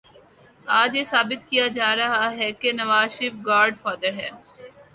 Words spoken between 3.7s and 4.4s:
Father ہے۔